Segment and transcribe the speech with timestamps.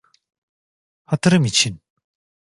[1.05, 1.81] Hatırım için.